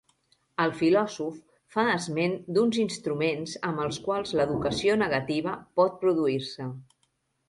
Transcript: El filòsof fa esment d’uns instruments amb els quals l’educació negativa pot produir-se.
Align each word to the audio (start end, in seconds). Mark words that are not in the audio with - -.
El 0.61 0.71
filòsof 0.77 1.35
fa 1.75 1.83
esment 1.97 2.31
d’uns 2.57 2.79
instruments 2.83 3.53
amb 3.69 3.83
els 3.85 3.99
quals 4.07 4.33
l’educació 4.39 4.97
negativa 5.03 5.55
pot 5.81 6.01
produir-se. 6.05 6.67